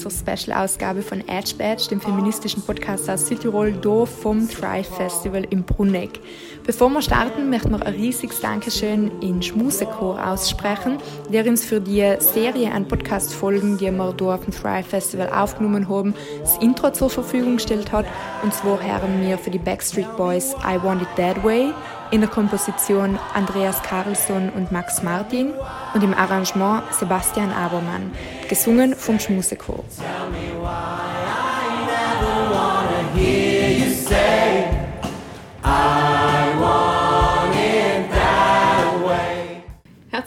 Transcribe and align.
zur 0.00 0.10
Special-Ausgabe 0.10 1.02
von 1.02 1.26
Edge 1.28 1.54
Badge, 1.58 1.88
dem 1.90 2.00
feministischen 2.00 2.62
Podcast 2.62 3.10
aus 3.10 3.26
Südtirol, 3.26 3.74
hier 3.82 4.06
vom 4.06 4.48
Thrive 4.48 4.88
Festival 4.88 5.44
im 5.50 5.64
Bruneck. 5.64 6.20
Bevor 6.68 6.90
wir 6.90 7.00
starten, 7.00 7.48
möchten 7.48 7.70
wir 7.70 7.86
ein 7.86 7.94
riesiges 7.94 8.42
Dankeschön 8.42 9.22
in 9.22 9.42
Schmusechor 9.42 10.22
aussprechen, 10.22 10.98
der 11.32 11.46
uns 11.46 11.64
für 11.64 11.80
die 11.80 12.16
Serie 12.18 12.70
an 12.70 12.86
Podcast-Folgen, 12.86 13.78
die 13.78 13.90
wir 13.90 14.04
auf 14.04 14.44
dem 14.44 14.52
Thrive 14.52 14.86
Festival 14.86 15.30
aufgenommen 15.30 15.88
haben, 15.88 16.14
das 16.42 16.58
Intro 16.58 16.90
zur 16.90 17.08
Verfügung 17.08 17.54
gestellt 17.54 17.90
hat. 17.90 18.04
Und 18.42 18.52
zwar 18.52 18.82
haben 18.82 19.22
wir 19.22 19.38
für 19.38 19.48
die 19.48 19.58
Backstreet 19.58 20.14
Boys 20.18 20.54
I 20.62 20.76
Want 20.82 21.00
It 21.00 21.08
That 21.16 21.42
Way, 21.42 21.72
in 22.10 22.20
der 22.20 22.28
Komposition 22.28 23.18
Andreas 23.32 23.82
Carlsson 23.82 24.50
und 24.54 24.70
Max 24.70 25.02
Martin 25.02 25.52
und 25.94 26.04
im 26.04 26.12
Arrangement 26.12 26.82
Sebastian 26.92 27.50
Abermann, 27.50 28.12
gesungen 28.46 28.94
vom 28.94 29.18
Schmusechor. 29.18 29.84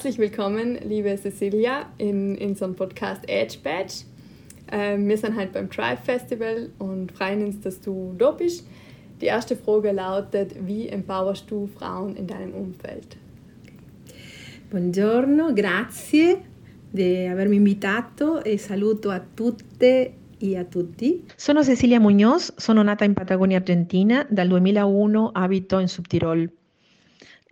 Herzlich 0.01 0.17
willkommen, 0.17 0.79
liebe 0.83 1.15
Cecilia, 1.15 1.85
in, 1.99 2.33
in 2.33 2.49
unserem 2.49 2.73
Podcast 2.73 3.21
Edge 3.27 3.59
Badge. 3.63 4.03
Ähm, 4.71 5.07
wir 5.07 5.15
sind 5.15 5.37
heute 5.37 5.51
beim 5.51 5.69
Tribe 5.69 6.01
Festival 6.03 6.71
und 6.79 7.11
freuen 7.11 7.45
uns, 7.45 7.61
dass 7.61 7.79
du 7.79 8.15
da 8.17 8.31
bist. 8.31 8.67
Die 9.21 9.27
erste 9.27 9.55
Frage 9.55 9.91
lautet, 9.91 10.55
wie 10.65 10.89
empowerst 10.89 11.51
du 11.51 11.67
Frauen 11.67 12.15
in 12.15 12.25
deinem 12.25 12.51
Umfeld? 12.55 13.15
Buongiorno, 14.71 15.53
grazie 15.53 16.39
di 16.89 17.27
avermi 17.27 17.57
invitato 17.57 18.43
e 18.43 18.57
saluto 18.57 19.11
a 19.11 19.19
tutte 19.19 20.13
e 20.39 20.57
a 20.57 20.63
tutti. 20.63 21.25
Sono 21.35 21.63
Cecilia 21.63 21.99
Muñoz, 21.99 22.53
sono 22.55 22.81
nata 22.81 23.05
in 23.05 23.13
Patagonia 23.13 23.57
Argentina, 23.57 24.25
dal 24.27 24.47
2001 24.47 25.29
abito 25.31 25.77
in 25.77 25.87
Subtirol. 25.87 26.51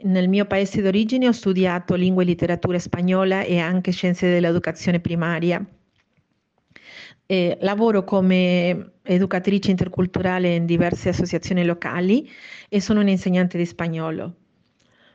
Nel 0.02 0.30
mio 0.30 0.46
paese 0.46 0.82
d'origine 0.82 1.28
ho 1.28 1.32
studiato 1.32 1.96
lingua 1.96 2.24
e 2.24 2.26
letteratura 2.26 2.80
spagnola 2.80 3.44
e 3.44 3.60
anche 3.60 3.92
scienze 3.92 4.30
dell'educazione 4.30 5.00
primaria 5.00 5.66
eh, 7.32 7.60
lavoro 7.62 8.04
come 8.04 8.94
educatrice 9.04 9.70
interculturale 9.70 10.56
in 10.56 10.66
diverse 10.66 11.10
associazioni 11.10 11.64
locali 11.64 12.28
e 12.68 12.82
sono 12.82 13.02
un'insegnante 13.02 13.56
di 13.56 13.68
spagnolo, 13.68 14.36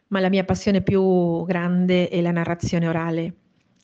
ma 0.09 0.21
la 0.21 0.29
mia 0.29 0.45
passione 0.45 0.81
più 0.81 1.45
grande 1.45 2.09
è 2.09 2.21
la 2.21 2.31
narrazione 2.31 2.87
orale. 2.87 3.35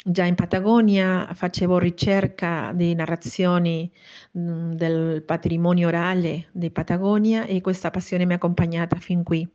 Già 0.04 0.24
in 0.24 0.36
Patagonia 0.36 1.28
facevo 1.34 1.76
ricerca 1.78 2.70
di 2.72 2.94
narrazioni 2.94 3.90
del 4.30 5.22
patrimonio 5.26 5.88
orale 5.88 6.46
di 6.52 6.70
Patagonia 6.70 7.46
e 7.46 7.60
questa 7.60 7.90
passione 7.90 8.26
mi 8.26 8.32
ha 8.32 8.36
accompagnata 8.36 8.94
fin 8.96 9.24
qui. 9.24 9.46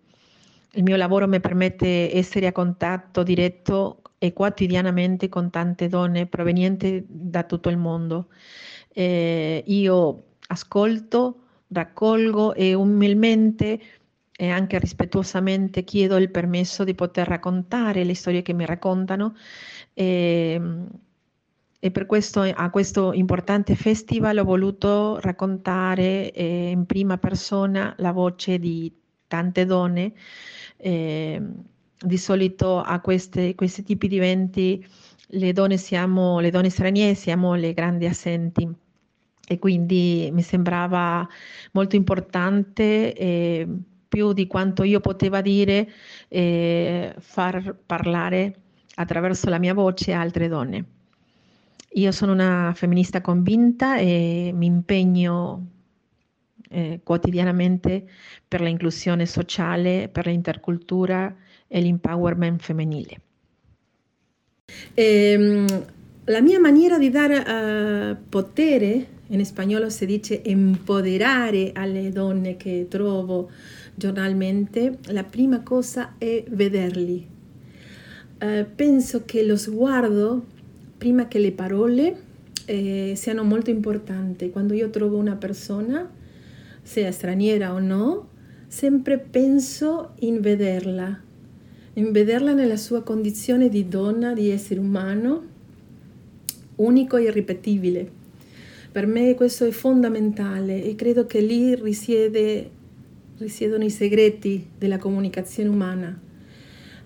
Il 0.75 0.83
mio 0.83 0.97
lavoro 0.97 1.27
mi 1.27 1.39
permette 1.39 2.09
di 2.11 2.17
essere 2.17 2.47
a 2.47 2.51
contatto 2.51 3.23
diretto 3.23 4.01
e 4.17 4.33
quotidianamente 4.33 5.29
con 5.29 5.49
tante 5.49 5.87
donne 5.87 6.25
provenienti 6.27 7.03
da 7.07 7.43
tutto 7.43 7.69
il 7.69 7.77
mondo. 7.77 8.27
Eh, 8.89 9.63
io 9.65 10.23
ascolto, 10.47 11.39
raccolgo 11.69 12.53
e 12.53 12.73
umilmente 12.73 13.79
e 14.37 14.49
anche 14.49 14.77
rispettosamente 14.79 15.85
chiedo 15.85 16.17
il 16.17 16.29
permesso 16.29 16.83
di 16.83 16.93
poter 16.93 17.27
raccontare 17.27 18.03
le 18.03 18.15
storie 18.15 18.41
che 18.41 18.53
mi 18.53 18.65
raccontano. 18.65 19.35
E, 19.93 20.61
e 21.79 21.91
per 21.91 22.05
questo 22.05 22.41
a 22.41 22.69
questo 22.69 23.13
importante 23.13 23.75
festival 23.75 24.39
ho 24.39 24.43
voluto 24.43 25.19
raccontare 25.21 26.31
eh, 26.31 26.69
in 26.71 26.85
prima 26.85 27.17
persona 27.17 27.93
la 27.99 28.11
voce 28.11 28.59
di 28.59 28.91
tante 29.27 29.65
donne. 29.65 30.13
Eh, 30.77 31.41
di 31.97 32.17
solito 32.17 32.81
a 32.81 32.99
queste, 32.99 33.55
questi 33.55 33.83
tipi 33.83 34.07
di 34.07 34.17
eventi 34.17 34.85
le 35.29 35.53
donne, 35.53 35.77
siamo, 35.77 36.39
le 36.39 36.51
donne 36.51 36.69
straniere 36.69 37.15
siamo 37.15 37.55
le 37.55 37.73
grandi 37.73 38.05
assenti 38.05 38.69
e 39.47 39.59
quindi 39.59 40.29
mi 40.31 40.41
sembrava 40.41 41.27
molto 41.71 41.95
importante 41.95 43.13
eh, 43.13 43.67
più 44.07 44.33
di 44.33 44.47
quanto 44.47 44.83
io 44.83 44.99
poteva 44.99 45.41
dire 45.41 45.89
eh, 46.27 47.13
far 47.19 47.75
parlare 47.85 48.55
attraverso 48.95 49.49
la 49.49 49.59
mia 49.59 49.73
voce 49.73 50.13
altre 50.13 50.47
donne. 50.47 50.85
Io 51.93 52.11
sono 52.11 52.33
una 52.33 52.71
femminista 52.75 53.21
convinta 53.21 53.97
e 53.97 54.51
mi 54.53 54.65
impegno 54.65 55.67
eh, 56.75 56.99
quotidianamente 57.03 58.03
per 58.45 58.59
l'inclusione 58.59 59.25
sociale, 59.25 60.09
per 60.11 60.25
l'intercultura 60.25 61.33
e 61.67 61.81
l'empowerment 61.81 62.61
femminile. 62.61 63.21
Eh, 64.93 65.65
la 66.25 66.41
mia 66.41 66.59
maniera 66.59 66.97
di 66.97 67.09
dare 67.09 67.37
uh, 67.37 68.17
potere, 68.27 69.07
in 69.27 69.45
spagnolo 69.45 69.89
si 69.89 70.05
dice 70.05 70.43
empoderare 70.43 71.71
alle 71.73 72.09
donne 72.09 72.57
che 72.57 72.87
trovo 72.89 73.49
giornalmente, 73.93 74.97
la 75.11 75.23
prima 75.23 75.61
cosa 75.61 76.15
è 76.17 76.43
vederli. 76.49 77.25
Uh, 78.41 78.65
penso 78.75 79.23
che 79.23 79.45
lo 79.45 79.55
sguardo, 79.55 80.45
prima 80.97 81.27
che 81.29 81.39
le 81.39 81.53
parole, 81.53 82.17
eh, 82.65 83.13
siano 83.15 83.43
molto 83.43 83.69
importanti. 83.69 84.49
Quando 84.49 84.73
io 84.73 84.89
trovo 84.89 85.17
una 85.17 85.35
persona, 85.35 86.09
sia 86.85 87.11
straniera 87.11 87.73
o 87.73 87.79
no, 87.79 88.29
sempre 88.67 89.17
penso 89.17 90.11
in 90.19 90.39
vederla, 90.39 91.19
in 91.93 92.11
vederla 92.11 92.53
nella 92.53 92.77
sua 92.77 93.01
condizione 93.01 93.69
di 93.69 93.87
donna, 93.87 94.33
di 94.33 94.49
essere 94.49 94.79
umano, 94.79 95.43
unico 96.75 97.17
e 97.17 97.23
irripetibile. 97.23 98.07
Per 98.91 99.07
me 99.07 99.33
questo 99.33 99.65
è 99.65 99.71
fondamentale 99.71 100.83
e 100.83 100.93
credo 100.93 101.25
che 101.25 101.41
lì 101.41 101.73
risiede, 101.73 102.69
risiedono 103.39 103.83
i 103.83 103.89
segreti 103.89 104.67
della 104.77 104.99
comunicazione 104.99 105.69
umana. 105.69 106.19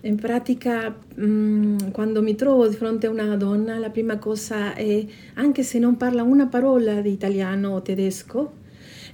In 0.02 0.16
pratica, 0.16 0.94
mm, 1.18 1.88
quando 1.90 2.20
mi 2.20 2.34
trovo 2.34 2.68
di 2.68 2.76
fronte 2.76 3.06
a 3.06 3.10
una 3.10 3.34
donna, 3.36 3.78
la 3.78 3.90
prima 3.90 4.18
cosa 4.18 4.74
è, 4.74 5.06
anche 5.34 5.62
se 5.62 5.78
non 5.78 5.96
parla 5.96 6.22
una 6.22 6.48
parola 6.48 7.00
di 7.00 7.10
italiano 7.10 7.70
o 7.70 7.82
tedesco, 7.82 8.58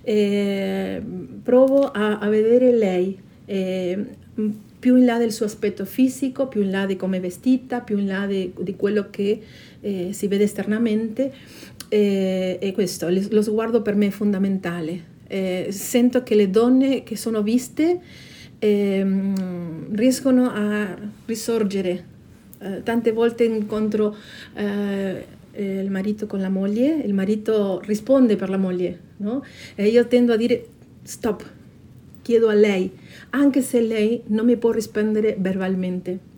eh, 0.08 1.02
provo 1.42 1.90
a, 1.90 2.20
a, 2.20 2.28
vedere 2.28 2.70
lei, 2.70 3.18
eh, 3.44 4.04
più 4.78 4.96
in 4.96 5.04
là 5.04 5.18
del 5.18 5.32
suo 5.32 5.46
aspetto 5.46 5.84
fisico, 5.84 6.46
più 6.46 6.62
in 6.62 6.70
là 6.70 6.86
di 6.86 6.94
come 6.94 7.16
è 7.16 7.20
vestita, 7.20 7.80
più 7.80 7.98
in 7.98 8.06
là 8.06 8.24
di, 8.24 8.52
di 8.56 8.76
quello 8.76 9.08
che 9.10 9.42
eh, 9.80 10.10
si 10.12 10.28
vede 10.28 10.44
esternamente. 10.44 11.32
Eh, 11.88 12.58
e 12.60 12.72
questo, 12.72 13.08
lo 13.10 13.42
sguardo 13.42 13.82
per 13.82 13.96
me 13.96 14.06
è 14.06 14.10
fondamentale. 14.10 15.14
Eh, 15.26 15.68
sento 15.70 16.22
che 16.22 16.36
le 16.36 16.50
donne 16.50 17.02
che 17.02 17.16
sono 17.16 17.42
viste 17.42 17.98
ehm, 18.60 19.92
riescono 19.96 20.50
a 20.50 20.96
risorgere. 21.24 22.14
Eh, 22.60 22.82
tante 22.84 23.10
volte 23.10 23.42
incontro 23.42 24.14
eh, 24.54 25.24
il 25.56 25.90
marito 25.90 26.26
con 26.26 26.40
la 26.40 26.48
moglie, 26.48 27.02
il 27.04 27.12
marito 27.12 27.80
risponde 27.80 28.36
per 28.36 28.50
la 28.50 28.56
moglie, 28.56 29.05
no? 29.18 29.44
E 29.74 29.88
io 29.88 30.06
tendo 30.06 30.32
a 30.32 30.36
dire 30.36 30.66
stop, 31.02 31.44
chiedo 32.22 32.48
a 32.48 32.54
lei, 32.54 32.90
anche 33.30 33.62
se 33.62 33.80
lei 33.80 34.22
non 34.26 34.46
mi 34.46 34.56
può 34.56 34.70
rispondere 34.70 35.36
verbalmente. 35.38 36.34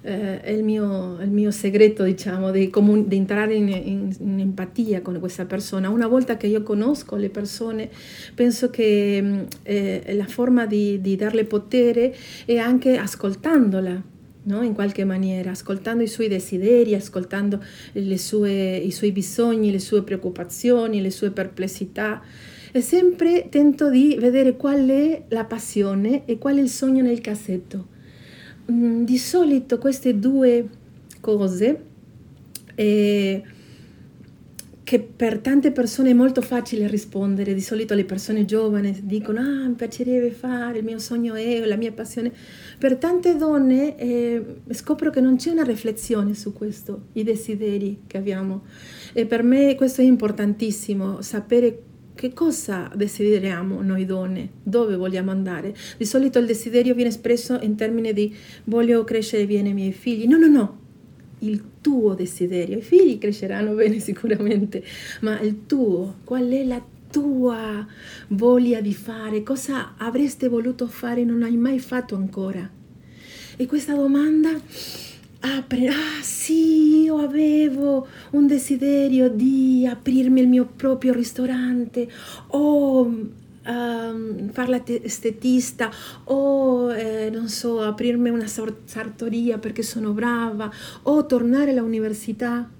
Eh, 0.00 0.40
è 0.40 0.50
il 0.50 0.62
mio, 0.62 1.18
il 1.20 1.30
mio, 1.30 1.50
segreto, 1.50 2.04
diciamo, 2.04 2.50
di, 2.50 2.70
di 3.06 3.16
entrare 3.16 3.54
in, 3.54 3.68
in, 3.68 4.16
in, 4.20 4.40
empatia 4.40 5.02
con 5.02 5.18
questa 5.18 5.44
persona. 5.44 5.88
Una 5.88 6.06
volta 6.06 6.36
che 6.36 6.46
io 6.46 6.62
conosco 6.62 7.16
le 7.16 7.30
persone, 7.30 7.90
penso 8.34 8.70
che 8.70 9.20
mm, 9.20 9.40
eh, 9.64 10.14
la 10.14 10.26
forma 10.26 10.66
di, 10.66 11.00
di 11.00 11.16
darle 11.16 11.44
potere 11.44 12.14
è 12.44 12.56
anche 12.56 12.96
ascoltandola. 12.96 14.16
No? 14.48 14.62
in 14.62 14.72
qualche 14.72 15.04
maniera, 15.04 15.50
ascoltando 15.50 16.02
i 16.02 16.06
suoi 16.06 16.26
desideri, 16.26 16.94
ascoltando 16.94 17.62
sue, 18.16 18.76
i 18.76 18.90
suoi 18.90 19.12
bisogni, 19.12 19.70
le 19.70 19.78
sue 19.78 20.02
preoccupazioni, 20.02 21.02
le 21.02 21.10
sue 21.10 21.30
perplessità 21.30 22.22
e 22.72 22.80
sempre 22.80 23.48
tento 23.50 23.90
di 23.90 24.16
vedere 24.18 24.56
qual 24.56 24.88
è 24.88 25.24
la 25.28 25.44
passione 25.44 26.24
e 26.24 26.38
qual 26.38 26.56
è 26.56 26.60
il 26.60 26.70
sogno 26.70 27.02
nel 27.02 27.20
cassetto. 27.20 27.88
Mm, 28.72 29.04
di 29.04 29.18
solito 29.18 29.76
queste 29.76 30.18
due 30.18 30.66
cose 31.20 31.84
eh, 32.74 33.42
che 34.88 35.00
per 35.00 35.40
tante 35.40 35.70
persone 35.70 36.12
è 36.12 36.14
molto 36.14 36.40
facile 36.40 36.88
rispondere, 36.88 37.52
di 37.52 37.60
solito 37.60 37.92
le 37.92 38.06
persone 38.06 38.46
giovani 38.46 39.00
dicono 39.02 39.38
ah 39.38 39.68
mi 39.68 39.74
piacerebbe 39.74 40.30
fare, 40.30 40.78
il 40.78 40.84
mio 40.86 40.98
sogno 40.98 41.34
è, 41.34 41.62
la 41.66 41.76
mia 41.76 41.92
passione. 41.92 42.32
Per 42.78 42.96
tante 42.96 43.36
donne 43.36 43.98
eh, 43.98 44.42
scopro 44.70 45.10
che 45.10 45.20
non 45.20 45.36
c'è 45.36 45.50
una 45.50 45.62
riflessione 45.62 46.32
su 46.32 46.54
questo, 46.54 47.08
i 47.12 47.22
desideri 47.22 48.04
che 48.06 48.16
abbiamo. 48.16 48.62
E 49.12 49.26
per 49.26 49.42
me 49.42 49.74
questo 49.74 50.00
è 50.00 50.04
importantissimo, 50.04 51.20
sapere 51.20 51.82
che 52.14 52.32
cosa 52.32 52.90
desideriamo 52.94 53.82
noi 53.82 54.06
donne, 54.06 54.52
dove 54.62 54.96
vogliamo 54.96 55.30
andare. 55.30 55.74
Di 55.98 56.06
solito 56.06 56.38
il 56.38 56.46
desiderio 56.46 56.94
viene 56.94 57.10
espresso 57.10 57.58
in 57.60 57.76
termini 57.76 58.14
di 58.14 58.34
voglio 58.64 59.04
crescere 59.04 59.44
bene 59.44 59.68
i 59.68 59.74
miei 59.74 59.92
figli. 59.92 60.26
No, 60.26 60.38
no, 60.38 60.46
no, 60.46 60.78
il 61.40 61.62
tuo 61.80 62.14
desiderio. 62.14 62.78
I 62.78 62.82
figli 62.82 63.18
cresceranno 63.18 63.74
bene 63.74 63.98
sicuramente, 64.00 64.82
ma 65.20 65.40
il 65.40 65.66
tuo, 65.66 66.16
qual 66.24 66.48
è 66.48 66.64
la 66.64 66.82
tua 67.10 67.86
voglia 68.28 68.80
di 68.80 68.94
fare? 68.94 69.42
Cosa 69.42 69.94
avreste 69.96 70.48
voluto 70.48 70.86
fare 70.86 71.22
e 71.22 71.24
non 71.24 71.42
hai 71.42 71.56
mai 71.56 71.78
fatto 71.78 72.14
ancora? 72.14 72.68
E 73.56 73.66
questa 73.66 73.94
domanda 73.94 74.50
apre, 75.40 75.88
ah 75.88 76.22
sì, 76.22 77.02
io 77.02 77.18
avevo 77.18 78.06
un 78.30 78.46
desiderio 78.46 79.28
di 79.28 79.86
aprirmi 79.88 80.40
il 80.40 80.48
mio 80.48 80.66
proprio 80.66 81.12
ristorante 81.12 82.08
o 82.48 83.46
um, 83.68 84.48
fare 84.50 84.68
la 84.70 84.82
estetista 84.86 85.90
o 86.24 86.92
eh, 86.92 87.30
non 87.30 87.48
so, 87.48 87.80
aprirmi 87.82 88.30
una 88.30 88.46
sartoria 88.46 89.58
perché 89.58 89.82
sono 89.82 90.12
brava 90.12 90.70
o 91.02 91.26
tornare 91.26 91.70
all'università 91.70 92.70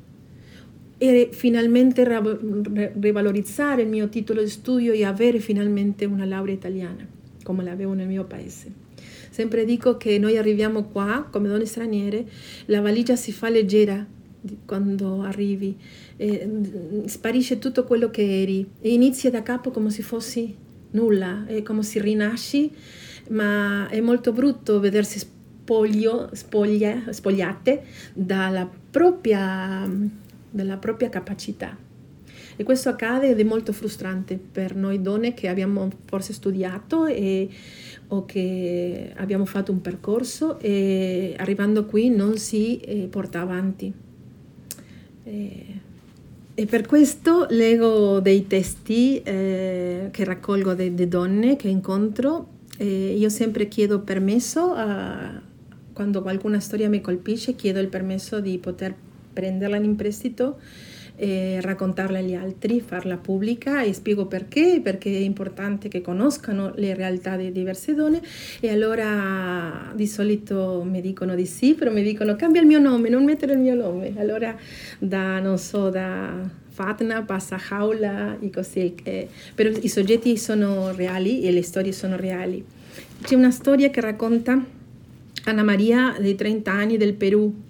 e 1.00 1.28
finalmente 1.32 2.04
rivalorizzare 2.98 3.82
il 3.82 3.88
mio 3.88 4.08
titolo 4.08 4.42
di 4.42 4.48
studio 4.48 4.92
e 4.92 5.04
avere 5.04 5.38
finalmente 5.38 6.04
una 6.04 6.24
laurea 6.24 6.54
italiana 6.54 7.06
come 7.44 7.62
l'avevo 7.62 7.92
nel 7.92 8.08
mio 8.08 8.24
paese. 8.24 8.86
Sempre 9.30 9.64
dico 9.64 9.96
che 9.96 10.18
noi 10.18 10.36
arriviamo 10.36 10.84
qua 10.84 11.28
come 11.30 11.48
donne 11.48 11.66
straniere, 11.66 12.26
la 12.66 12.80
valigia 12.80 13.14
si 13.14 13.30
fa 13.30 13.48
leggera 13.48 14.04
quando 14.66 15.22
arrivi, 15.22 15.76
eh, 16.16 16.48
sparisce 17.06 17.58
tutto 17.58 17.84
quello 17.84 18.10
che 18.10 18.42
eri 18.42 18.68
e 18.80 18.92
inizi 18.92 19.30
da 19.30 19.42
capo 19.42 19.70
come 19.70 19.90
se 19.90 20.02
fossi 20.02 20.54
nulla, 20.90 21.44
è 21.46 21.62
come 21.62 21.82
se 21.82 22.00
rinasci, 22.00 22.72
ma 23.30 23.88
è 23.88 24.00
molto 24.00 24.32
brutto 24.32 24.80
vedersi 24.80 25.18
spoglio, 25.18 26.30
spoglia, 26.32 27.12
spogliate 27.12 27.82
dalla 28.14 28.68
propria, 28.90 29.88
dalla 30.50 30.76
propria 30.78 31.10
capacità. 31.10 31.76
E 32.60 32.64
questo 32.64 32.88
accade 32.88 33.28
ed 33.28 33.38
è 33.38 33.44
molto 33.44 33.72
frustrante 33.72 34.36
per 34.36 34.74
noi 34.74 35.00
donne 35.00 35.32
che 35.32 35.46
abbiamo 35.46 35.88
forse 36.06 36.32
studiato 36.32 37.06
e, 37.06 37.48
o 38.08 38.24
che 38.24 39.12
abbiamo 39.16 39.44
fatto 39.44 39.70
un 39.70 39.80
percorso 39.80 40.58
e 40.58 41.36
arrivando 41.38 41.84
qui 41.84 42.08
non 42.08 42.36
si 42.36 42.80
eh, 42.80 43.06
porta 43.06 43.42
avanti. 43.42 43.92
E, 45.22 45.80
e 46.58 46.66
per 46.66 46.86
questo 46.86 47.46
leggo 47.50 48.18
dei 48.18 48.48
testi 48.48 49.22
eh, 49.22 50.08
che 50.10 50.24
raccolgo 50.24 50.74
delle 50.74 51.06
donne 51.06 51.54
che 51.54 51.68
incontro. 51.68 52.48
Eh, 52.76 53.14
io 53.16 53.28
sempre 53.28 53.68
chiedo 53.68 54.00
permesso, 54.00 54.72
a, 54.72 55.40
quando 55.92 56.20
qualcuna 56.20 56.58
storia 56.58 56.88
mi 56.88 57.00
colpisce, 57.00 57.54
chiedo 57.54 57.78
il 57.78 57.86
permesso 57.86 58.40
di 58.40 58.58
poter 58.58 58.92
prenderla 59.32 59.76
in 59.76 59.94
prestito 59.94 60.58
e 61.20 61.58
raccontarla 61.60 62.18
agli 62.18 62.34
altri, 62.34 62.80
farla 62.80 63.16
pubblica 63.16 63.82
e 63.82 63.92
spiego 63.92 64.26
perché, 64.26 64.80
perché 64.80 65.10
è 65.10 65.20
importante 65.20 65.88
che 65.88 66.00
conoscano 66.00 66.72
le 66.76 66.94
realtà 66.94 67.36
di 67.36 67.50
diverse 67.50 67.92
donne 67.94 68.22
e 68.60 68.70
allora 68.70 69.90
di 69.94 70.06
solito 70.06 70.86
mi 70.88 71.00
dicono 71.00 71.34
di 71.34 71.44
sì, 71.44 71.74
però 71.74 71.92
mi 71.92 72.04
dicono 72.04 72.36
cambia 72.36 72.60
il 72.60 72.68
mio 72.68 72.78
nome, 72.78 73.08
non 73.08 73.24
mettere 73.24 73.54
il 73.54 73.58
mio 73.58 73.74
nome. 73.74 74.12
Allora 74.16 74.56
da, 75.00 75.40
non 75.40 75.58
so, 75.58 75.90
da 75.90 76.48
Fatna 76.68 77.22
passa 77.22 77.56
Jaula 77.56 78.38
e 78.38 78.50
così, 78.50 78.94
eh, 79.02 79.28
però 79.56 79.70
i 79.70 79.88
soggetti 79.88 80.36
sono 80.36 80.94
reali 80.94 81.42
e 81.42 81.50
le 81.50 81.62
storie 81.62 81.90
sono 81.90 82.16
reali. 82.16 82.64
C'è 83.22 83.34
una 83.34 83.50
storia 83.50 83.90
che 83.90 84.00
racconta 84.00 84.64
Anna 85.46 85.62
Maria 85.64 86.16
dei 86.20 86.36
30 86.36 86.70
anni 86.70 86.96
del 86.96 87.14
Perù 87.14 87.66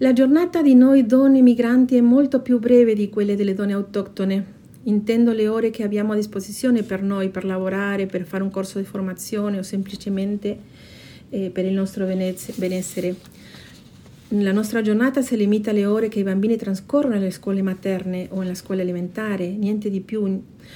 la 0.00 0.12
giornata 0.12 0.62
di 0.62 0.76
noi 0.76 1.06
donne 1.06 1.42
migranti 1.42 1.96
è 1.96 2.00
molto 2.00 2.40
più 2.40 2.60
breve 2.60 2.94
di 2.94 3.10
quelle 3.10 3.34
delle 3.34 3.52
donne 3.52 3.72
autoctone. 3.72 4.56
Intendo 4.84 5.32
le 5.32 5.48
ore 5.48 5.70
che 5.70 5.82
abbiamo 5.82 6.12
a 6.12 6.16
disposizione 6.16 6.84
per 6.84 7.02
noi, 7.02 7.30
per 7.30 7.44
lavorare, 7.44 8.06
per 8.06 8.24
fare 8.24 8.44
un 8.44 8.50
corso 8.50 8.78
di 8.78 8.84
formazione 8.84 9.58
o 9.58 9.62
semplicemente 9.62 10.56
eh, 11.30 11.50
per 11.50 11.64
il 11.64 11.72
nostro 11.72 12.06
benessere. 12.06 13.16
La 14.32 14.52
nostra 14.52 14.82
giornata 14.82 15.22
si 15.22 15.38
limita 15.38 15.70
alle 15.70 15.86
ore 15.86 16.08
che 16.08 16.18
i 16.18 16.22
bambini 16.22 16.56
trascorrono 16.56 17.14
nelle 17.14 17.30
scuole 17.30 17.62
materne 17.62 18.26
o 18.28 18.40
nella 18.40 18.54
scuola 18.54 18.82
elementare, 18.82 19.46
niente 19.46 19.88
di 19.88 20.00
più. 20.00 20.20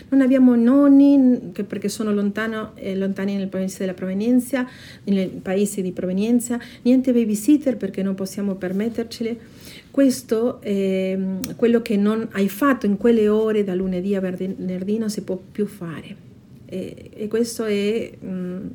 Non 0.09 0.21
abbiamo 0.23 0.57
nonni 0.57 1.53
perché 1.67 1.91
sono 1.91 2.15
lontano, 2.15 2.71
eh, 2.77 2.97
lontani 2.97 3.37
nel 3.37 3.49
paese 3.49 3.81
della 3.81 3.93
provenienza, 3.93 4.67
nei 5.05 5.29
paesi 5.29 5.83
di 5.83 5.93
provenienza, 5.93 6.59
niente 6.81 7.13
babysitter 7.13 7.77
perché 7.77 8.03
non 8.03 8.15
possiamo 8.15 8.55
permettercele. 8.55 9.39
Questo 9.91 10.63
è 10.63 11.19
quello 11.55 11.83
che 11.83 11.99
non 11.99 12.27
hai 12.33 12.49
fatto 12.49 12.87
in 12.87 12.97
quelle 12.97 13.29
ore 13.29 13.65
da 13.65 13.75
lunedì 13.75 14.15
a 14.15 14.21
venerdì 14.21 14.97
non 14.97 15.11
si 15.11 15.25
può 15.25 15.39
più 15.53 15.67
fare. 15.67 16.32
E, 16.73 17.11
e 17.15 17.29
questo 17.29 17.65
è, 17.65 18.11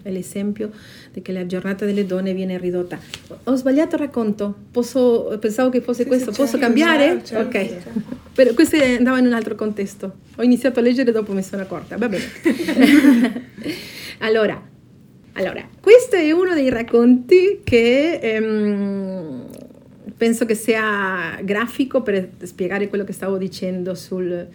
è, 0.03 0.11
l'esempio 0.11 0.69
di 1.11 1.23
che 1.23 1.31
la 1.31 1.47
giornata 1.47 1.83
delle 1.83 2.05
donne 2.05 2.35
viene 2.35 2.59
ridotta. 2.59 2.99
Ho 3.45 3.55
sbagliato 3.55 3.95
il 3.95 4.01
racconto? 4.01 4.53
Posso, 4.69 5.35
pensavo 5.39 5.69
che 5.69 5.81
fosse 5.81 6.03
sì, 6.03 6.07
questo. 6.07 6.31
Sì, 6.31 6.39
Posso 6.39 6.59
cambiare? 6.59 7.23
Certo, 7.23 7.47
ok. 7.47 7.67
Certo. 7.67 8.01
Però 8.35 8.53
questo 8.53 8.75
andava 8.77 9.17
in 9.17 9.25
un 9.25 9.33
altro 9.33 9.55
contesto. 9.55 10.17
Ho 10.35 10.43
iniziato 10.43 10.77
a 10.77 10.83
leggere 10.83 11.09
e 11.09 11.13
dopo 11.13 11.33
mi 11.33 11.41
sono 11.41 11.63
accorta. 11.63 11.97
Va 11.97 12.07
bene. 12.07 12.23
allora, 14.19 14.61
allora, 15.33 15.67
questo 15.81 16.17
è 16.17 16.31
uno 16.31 16.53
dei 16.53 16.69
racconti 16.69 17.61
che 17.63 18.19
ehm, 18.21 19.47
penso 20.15 20.45
che 20.45 20.53
sia 20.53 21.39
grafico 21.41 22.03
per 22.03 22.29
spiegare 22.43 22.89
quello 22.89 23.03
che 23.03 23.13
stavo 23.13 23.37
dicendo 23.37 23.95
sul 23.95 24.47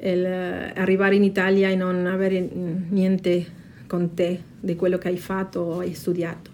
arrivare 0.00 1.16
in 1.16 1.24
Italia 1.24 1.68
e 1.68 1.74
non 1.74 2.06
avere 2.06 2.40
niente 2.40 3.46
con 3.86 4.14
te 4.14 4.40
di 4.60 4.76
quello 4.76 4.98
che 4.98 5.08
hai 5.08 5.18
fatto 5.18 5.60
o 5.60 5.78
hai 5.78 5.94
studiato. 5.94 6.50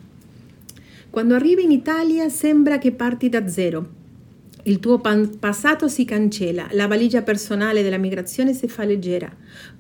Quando 1.11 1.35
arrivi 1.35 1.65
in 1.65 1.71
Italia 1.71 2.29
sembra 2.29 2.79
che 2.79 2.93
parti 2.93 3.29
da 3.29 3.47
zero. 3.47 4.01
Il 4.65 4.79
tuo 4.79 5.01
passato 5.01 5.89
si 5.89 6.05
cancella, 6.05 6.69
la 6.71 6.87
valigia 6.87 7.23
personale 7.23 7.83
della 7.83 7.99
migrazione 7.99 8.55
si 8.55 8.69
fa 8.69 8.85
leggera. 8.85 9.31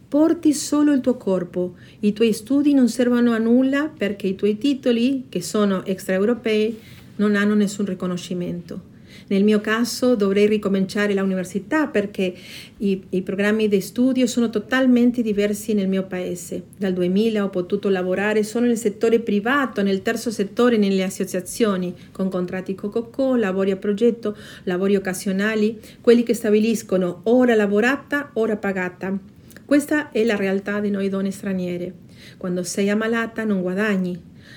Porti 0.08 0.52
solo 0.52 0.92
il 0.92 1.00
tuo 1.00 1.16
corpo, 1.16 1.76
i 2.00 2.12
tuoi 2.12 2.32
studi 2.32 2.74
non 2.74 2.88
servono 2.88 3.32
a 3.32 3.38
nulla 3.38 3.88
perché 3.88 4.26
i 4.26 4.34
tuoi 4.34 4.58
titoli, 4.58 5.26
che 5.28 5.40
sono 5.40 5.84
extraeuropei, 5.84 6.78
non 7.16 7.36
hanno 7.36 7.54
nessun 7.54 7.86
riconoscimento. 7.86 8.90
Nel 9.32 9.44
mio 9.44 9.62
caso 9.62 10.14
dovrei 10.14 10.46
ricominciare 10.46 11.14
l'università 11.14 11.86
perché 11.86 12.34
i, 12.76 13.02
i 13.08 13.22
programmi 13.22 13.66
di 13.66 13.80
studio 13.80 14.26
sono 14.26 14.50
totalmente 14.50 15.22
diversi 15.22 15.72
nel 15.72 15.88
mio 15.88 16.02
paese. 16.02 16.64
Dal 16.76 16.92
2000 16.92 17.42
ho 17.42 17.48
potuto 17.48 17.88
lavorare 17.88 18.42
solo 18.42 18.66
nel 18.66 18.76
settore 18.76 19.20
privato, 19.20 19.80
nel 19.80 20.02
terzo 20.02 20.30
settore, 20.30 20.76
nelle 20.76 21.02
associazioni, 21.02 21.94
con 22.12 22.28
contratti 22.28 22.74
cococò, 22.74 23.34
lavori 23.34 23.70
a 23.70 23.76
progetto, 23.76 24.36
lavori 24.64 24.96
occasionali, 24.96 25.80
quelli 26.02 26.24
che 26.24 26.34
stabiliscono 26.34 27.20
ora 27.22 27.54
lavorata, 27.54 28.32
ora 28.34 28.58
pagata. 28.58 29.18
Questa 29.64 30.10
è 30.10 30.22
la 30.24 30.36
realtà 30.36 30.78
di 30.78 30.90
noi 30.90 31.08
donne 31.08 31.30
straniere. 31.30 31.90
Quando 32.36 32.62
sei 32.64 32.90
ammalata 32.90 33.44
non 33.44 33.62
guadagni, 33.62 34.14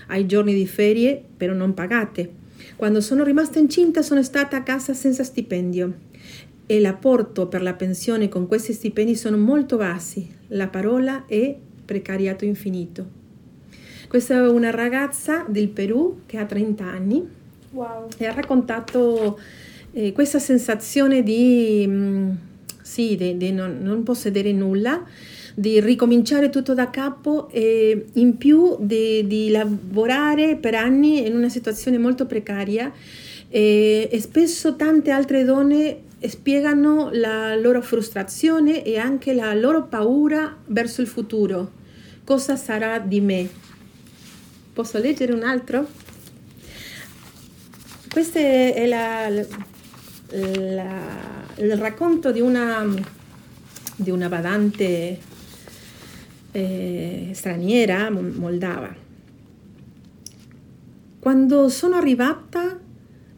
hai 0.08 0.26
giorni 0.26 0.54
di 0.54 0.68
ferie 0.68 1.24
però 1.38 1.54
non 1.54 1.74
pagate. 1.74 2.44
Quando 2.76 3.00
sono 3.00 3.24
rimasta 3.24 3.58
incinta 3.58 4.02
sono 4.02 4.22
stata 4.22 4.58
a 4.58 4.64
casa 4.64 4.94
senza 4.94 5.24
stipendio 5.24 5.94
e 6.66 6.80
l'apporto 6.82 7.48
per 7.48 7.62
la 7.62 7.74
pensione 7.74 8.28
con 8.28 8.48
questi 8.48 8.74
stipendi 8.74 9.16
sono 9.16 9.38
molto 9.38 9.78
bassi. 9.78 10.28
La 10.48 10.68
parola 10.68 11.26
è 11.26 11.56
precariato 11.86 12.44
infinito. 12.44 13.24
Questa 14.10 14.36
è 14.36 14.50
una 14.50 14.72
ragazza 14.72 15.46
del 15.48 15.70
Perù 15.70 16.24
che 16.26 16.38
ha 16.38 16.46
30 16.46 16.84
anni 16.84 17.26
wow. 17.72 18.08
e 18.18 18.26
ha 18.26 18.34
raccontato 18.34 19.40
eh, 19.94 20.12
questa 20.12 20.40
sensazione 20.40 21.24
di, 21.24 21.86
mh, 21.88 21.94
mm, 21.94 22.30
sì, 22.82 23.16
di, 23.16 23.38
di 23.38 23.52
non, 23.54 23.80
non 23.82 24.04
possedere 24.04 24.52
nulla 24.52 25.02
di 25.58 25.80
ricominciare 25.80 26.50
tutto 26.50 26.74
da 26.74 26.90
capo 26.90 27.48
e 27.50 28.08
in 28.14 28.38
più 28.38 28.76
di, 28.78 29.26
di 29.26 29.50
lavorare 29.50 30.58
per 30.58 30.76
anni 30.76 31.26
in 31.26 31.34
una 31.34 31.48
situazione 31.48 31.98
molto 31.98 32.26
precaria 32.26 32.92
e, 33.48 34.10
e, 34.12 34.20
spesso 34.20 34.76
tante 34.76 35.12
altre 35.12 35.46
donne 35.46 36.02
spiegano 36.28 37.10
la 37.14 37.56
loro 37.56 37.82
frustrazione 37.82 38.84
e 38.84 38.98
anche 38.98 39.34
la 39.34 39.54
loro 39.54 39.86
paura 39.86 40.58
verso 40.66 41.00
il 41.00 41.08
futuro. 41.08 41.72
Cosa 42.26 42.58
sarà 42.58 43.00
di 43.00 43.22
me? 43.22 43.48
Posso 44.74 44.98
leggere 44.98 45.32
un 45.32 45.44
altro? 45.44 45.88
Questo 48.12 48.40
è 48.40 48.86
la, 48.88 49.30
la, 49.30 50.86
il 51.58 51.78
racconto 51.78 52.34
di 52.34 52.42
una, 52.42 52.86
di 53.96 54.10
una 54.10 54.28
badante 54.28 55.34
eh, 56.56 57.30
straniera 57.34 58.10
moldava. 58.10 58.96
Quando 61.20 61.70
sono 61.70 61.96
arrivata 61.96 62.80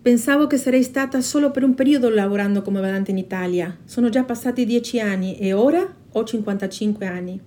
Pensavo 0.08 0.48
che 0.48 0.56
sarei 0.56 0.84
stata 0.84 1.20
solo 1.20 1.52
per 1.52 1.66
un 1.66 1.74
periodo 1.74 2.10
lavorando 2.10 2.62
come 2.62 2.80
badante 2.80 3.12
in 3.12 3.18
Italia. 3.18 3.76
Sono 3.84 4.08
già 4.08 4.24
passati 4.24 4.64
dieci 4.64 5.02
anni 5.02 5.38
e 5.38 5.52
ora 5.52 5.86
ho 6.10 6.24
55 6.24 7.06
anni. 7.06 7.38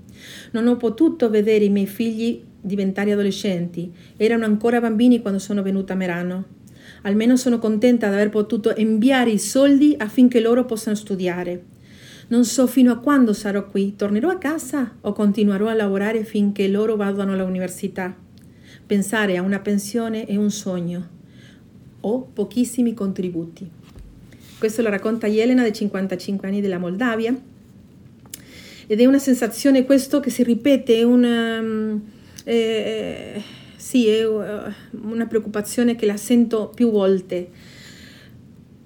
Non 0.50 0.66
ho 0.66 0.76
potuto 0.76 1.30
vedere 1.30 1.64
i 1.64 1.70
miei 1.70 1.86
figli 1.86 2.44
diventare 2.60 3.12
adolescenti. 3.12 3.90
Erano 4.14 4.44
ancora 4.44 4.78
bambini 4.78 5.22
quando 5.22 5.38
sono 5.38 5.62
venuta 5.62 5.94
a 5.94 5.96
Merano. 5.96 6.44
Almeno 7.02 7.36
sono 7.36 7.58
contenta 7.58 8.08
di 8.08 8.14
aver 8.14 8.28
potuto 8.28 8.74
inviare 8.76 9.30
i 9.30 9.38
soldi 9.38 9.94
affinché 9.96 10.38
loro 10.38 10.66
possano 10.66 10.96
studiare. 10.96 11.69
Non 12.30 12.44
so 12.44 12.68
fino 12.68 12.92
a 12.92 12.98
quando 12.98 13.32
sarò 13.32 13.66
qui. 13.66 13.96
Tornerò 13.96 14.28
a 14.28 14.38
casa 14.38 14.98
o 15.00 15.12
continuerò 15.12 15.66
a 15.66 15.74
lavorare 15.74 16.22
finché 16.22 16.68
loro 16.68 16.94
vadano 16.94 17.32
all'università. 17.32 18.16
Pensare 18.86 19.36
a 19.36 19.42
una 19.42 19.58
pensione 19.58 20.26
è 20.26 20.36
un 20.36 20.50
sogno 20.52 21.08
o 22.02 22.20
pochissimi 22.32 22.94
contributi. 22.94 23.68
Questo 24.58 24.80
lo 24.82 24.90
racconta 24.90 25.26
Elena 25.26 25.62
dei 25.62 25.72
55 25.72 26.46
anni 26.46 26.60
della 26.60 26.78
Moldavia 26.78 27.36
ed 28.86 29.00
è 29.00 29.06
una 29.06 29.18
sensazione 29.18 29.84
questo 29.84 30.20
che 30.20 30.30
si 30.30 30.44
ripete, 30.44 30.98
è 30.98 31.02
una, 31.02 31.60
mm, 31.60 31.96
eh, 32.44 33.42
sì, 33.74 34.06
è 34.06 34.24
uh, 34.24 34.72
una 35.02 35.26
preoccupazione 35.26 35.96
che 35.96 36.06
la 36.06 36.16
sento 36.16 36.70
più 36.72 36.90
volte. 36.90 37.48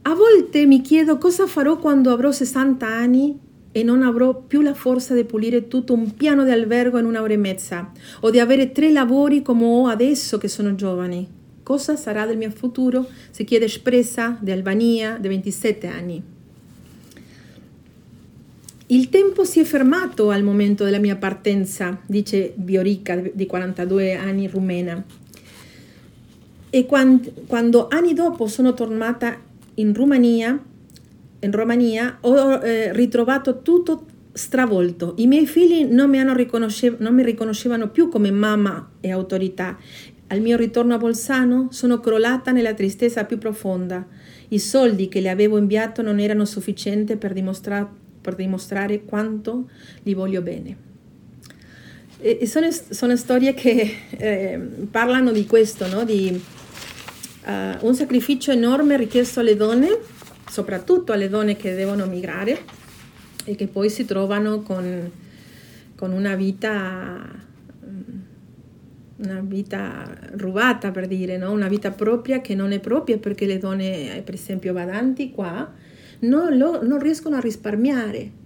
A 0.06 0.14
volte 0.14 0.66
mi 0.66 0.82
chiedo 0.82 1.16
cosa 1.16 1.46
farò 1.46 1.78
quando 1.78 2.12
avrò 2.12 2.30
60 2.30 2.86
anni 2.86 3.38
e 3.72 3.82
non 3.82 4.02
avrò 4.02 4.34
più 4.34 4.60
la 4.60 4.74
forza 4.74 5.14
di 5.14 5.24
pulire 5.24 5.66
tutto 5.66 5.94
un 5.94 6.14
piano 6.14 6.44
di 6.44 6.50
albergo 6.50 6.98
in 6.98 7.06
un'ora 7.06 7.32
e 7.32 7.38
mezza 7.38 7.90
o 8.20 8.28
di 8.28 8.38
avere 8.38 8.70
tre 8.72 8.92
lavori 8.92 9.40
come 9.40 9.64
ho 9.64 9.86
adesso 9.86 10.36
che 10.36 10.48
sono 10.48 10.74
giovani. 10.74 11.26
Cosa 11.62 11.96
sarà 11.96 12.26
del 12.26 12.36
mio 12.36 12.50
futuro? 12.50 13.08
Si 13.30 13.44
chiede 13.44 13.64
espressa 13.64 14.36
di 14.38 14.50
Albania, 14.50 15.16
di 15.18 15.28
27 15.28 15.86
anni. 15.86 16.22
Il 18.88 19.08
tempo 19.08 19.44
si 19.44 19.60
è 19.60 19.64
fermato 19.64 20.28
al 20.28 20.42
momento 20.42 20.84
della 20.84 20.98
mia 20.98 21.16
partenza, 21.16 21.98
dice 22.04 22.52
Biorica, 22.54 23.16
di 23.32 23.46
42 23.46 24.14
anni, 24.16 24.48
rumena. 24.48 25.02
E 26.68 26.84
quando, 26.84 27.32
quando 27.46 27.88
anni 27.88 28.12
dopo 28.12 28.46
sono 28.46 28.74
tornata 28.74 29.43
in 29.74 29.94
Romania, 29.94 30.62
in 31.40 31.52
Romania 31.52 32.18
ho 32.20 32.60
eh, 32.62 32.92
ritrovato 32.92 33.62
tutto 33.62 34.06
stravolto. 34.32 35.14
I 35.18 35.26
miei 35.26 35.46
figli 35.46 35.84
non 35.84 36.10
mi, 36.10 36.22
non 36.22 37.14
mi 37.14 37.22
riconoscevano 37.22 37.88
più 37.90 38.08
come 38.08 38.30
mamma 38.30 38.90
e 39.00 39.10
autorità 39.10 39.78
al 40.28 40.40
mio 40.40 40.56
ritorno 40.56 40.94
a 40.94 40.98
Bolzano 40.98 41.68
sono 41.70 42.00
crollata 42.00 42.50
nella 42.50 42.74
tristezza 42.74 43.24
più 43.24 43.38
profonda. 43.38 44.06
I 44.48 44.58
soldi 44.58 45.08
che 45.08 45.20
le 45.20 45.28
avevo 45.28 45.58
inviato 45.58 46.02
non 46.02 46.18
erano 46.18 46.44
sufficienti 46.44 47.16
per, 47.16 47.32
dimostra- 47.32 47.88
per 48.20 48.34
dimostrare 48.34 49.04
quanto 49.04 49.68
li 50.02 50.14
voglio 50.14 50.40
bene. 50.40 50.92
E 52.18 52.46
sono, 52.46 52.68
sono, 52.70 53.16
storie 53.16 53.52
che 53.52 53.94
eh, 54.16 54.58
parlano 54.90 55.30
di 55.30 55.46
questo, 55.46 55.86
no? 55.88 56.04
di 56.04 56.42
uh, 57.44 57.86
un 57.86 57.94
sacrificio 57.94 58.50
enorme 58.50 58.96
richiesto 58.96 59.40
alle 59.40 59.56
donne, 59.56 59.98
soprattutto 60.48 61.12
alle 61.12 61.28
donne 61.28 61.56
che 61.56 61.74
devono 61.74 62.06
migrare 62.06 62.58
e 63.44 63.54
che 63.54 63.66
poi 63.66 63.90
si 63.90 64.04
trovano 64.04 64.62
con, 64.62 65.10
con 65.94 66.12
una 66.12 66.34
vita 66.34 67.42
una 69.16 69.40
vita 69.40 70.16
rubata 70.32 70.90
per 70.90 71.06
dire, 71.06 71.36
no? 71.36 71.52
una 71.52 71.68
vita 71.68 71.90
propria 71.90 72.40
che 72.40 72.54
non 72.54 72.72
è 72.72 72.80
propria 72.80 73.16
perché 73.16 73.46
le 73.46 73.58
donne, 73.58 74.20
per 74.24 74.34
esempio 74.34 74.72
badanti 74.72 75.30
qua, 75.30 75.72
non, 76.20 76.56
lo, 76.56 76.82
non 76.84 76.98
riescono 76.98 77.36
a 77.36 77.40
risparmiare. 77.40 78.42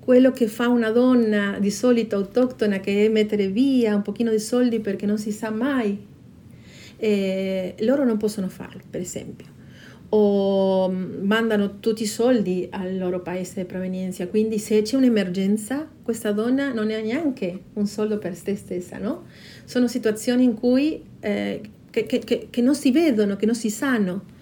Quello 0.00 0.32
che 0.32 0.48
fa 0.48 0.68
una 0.68 0.90
donna 0.90 1.58
di 1.60 1.70
solito 1.70 2.16
autoctona 2.16 2.80
che 2.80 3.06
è 3.06 3.08
mettere 3.08 3.48
via 3.48 3.94
un 3.94 4.02
pochino 4.02 4.30
di 4.30 4.40
soldi 4.40 4.80
perché 4.80 5.06
non 5.06 5.18
si 5.18 5.30
sa 5.30 5.50
mai, 5.50 6.06
eh, 7.00 7.74
loro 7.80 8.04
non 8.04 8.16
possono 8.16 8.48
farlo, 8.48 8.80
per 8.88 9.00
esempio 9.00 9.58
o 10.12 10.88
mandano 10.88 11.78
tutti 11.78 12.02
i 12.02 12.06
soldi 12.06 12.66
al 12.70 12.98
loro 12.98 13.20
paese 13.20 13.60
di 13.60 13.66
provenienza. 13.66 14.26
Quindi 14.26 14.58
se 14.58 14.82
c'è 14.82 14.96
un'emergenza, 14.96 15.88
questa 16.02 16.32
donna 16.32 16.72
non 16.72 16.90
ha 16.90 16.98
neanche 16.98 17.64
un 17.74 17.86
soldo 17.86 18.18
per 18.18 18.34
se 18.34 18.56
stessa, 18.56 18.98
no? 18.98 19.26
Sono 19.64 19.86
situazioni 19.86 20.44
in 20.44 20.54
cui 20.54 21.00
eh, 21.20 21.60
che, 21.90 22.06
che, 22.06 22.48
che, 22.50 22.60
non 22.60 22.74
si 22.74 22.90
vedono, 22.90 23.36
che 23.36 23.46
non 23.46 23.54
si 23.54 23.70
sanno. 23.70 24.38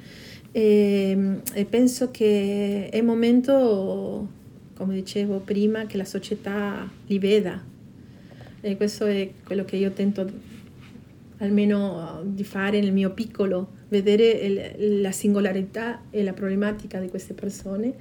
E, 0.52 1.40
e 1.52 1.64
penso 1.66 2.10
che 2.10 2.88
è 2.90 2.96
il 2.96 3.04
momento, 3.04 4.26
come 4.74 4.94
dicevo 4.94 5.40
prima, 5.40 5.84
che 5.84 5.98
la 5.98 6.06
società 6.06 6.90
li 7.06 7.18
veda. 7.18 7.62
E 8.60 8.76
questo 8.76 9.04
è 9.04 9.30
quello 9.44 9.66
che 9.66 9.76
io 9.76 9.90
tento 9.90 10.26
almeno 11.38 12.22
di 12.24 12.44
fare 12.44 12.80
nel 12.80 12.92
mio 12.92 13.10
piccolo 13.10 13.76
vedere 13.88 14.76
la 15.00 15.12
singolarità 15.12 16.02
e 16.10 16.22
la 16.22 16.32
problematica 16.32 16.98
di 17.00 17.08
queste 17.08 17.34
persone, 17.34 17.94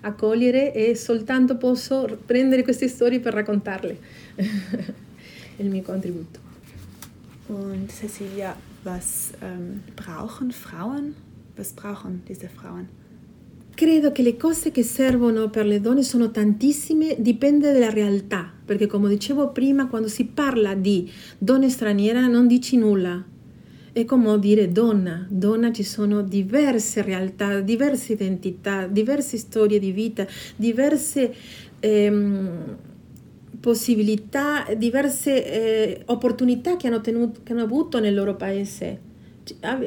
accogliere 0.00 0.72
e 0.72 0.94
soltanto 0.94 1.56
posso 1.56 2.18
prendere 2.24 2.62
queste 2.62 2.88
storie 2.88 3.20
per 3.20 3.34
raccontarle. 3.34 3.98
il 5.56 5.68
mio 5.68 5.82
contributo. 5.82 6.40
Und 7.48 7.90
Cecilia, 7.90 8.56
was 8.84 9.32
ähm, 9.42 9.82
brauchen 9.96 10.52
Frauen? 10.52 11.14
Was 11.56 11.72
brauchen 11.72 12.22
diese 12.26 12.48
Frauen? 12.48 12.88
Credo 13.80 14.12
che 14.12 14.20
le 14.20 14.36
cose 14.36 14.70
che 14.72 14.82
servono 14.82 15.48
per 15.48 15.64
le 15.64 15.80
donne 15.80 16.02
sono 16.02 16.30
tantissime, 16.30 17.16
dipende 17.18 17.72
dalla 17.72 17.88
realtà, 17.88 18.52
perché 18.62 18.86
come 18.86 19.08
dicevo 19.08 19.52
prima, 19.52 19.88
quando 19.88 20.06
si 20.06 20.26
parla 20.26 20.74
di 20.74 21.10
donne 21.38 21.70
straniere 21.70 22.28
non 22.28 22.46
dici 22.46 22.76
nulla, 22.76 23.24
è 23.92 24.04
come 24.04 24.38
dire 24.38 24.70
donna, 24.70 25.26
donna 25.30 25.72
ci 25.72 25.82
sono 25.82 26.20
diverse 26.20 27.00
realtà, 27.00 27.60
diverse 27.60 28.12
identità, 28.12 28.86
diverse 28.86 29.38
storie 29.38 29.78
di 29.78 29.92
vita, 29.92 30.26
diverse 30.56 31.34
ehm, 31.80 32.76
possibilità, 33.60 34.66
diverse 34.76 35.52
eh, 35.52 36.02
opportunità 36.04 36.76
che 36.76 36.86
hanno, 36.86 37.00
tenuto, 37.00 37.40
che 37.42 37.52
hanno 37.52 37.62
avuto 37.62 37.98
nel 37.98 38.14
loro 38.14 38.36
paese. 38.36 39.08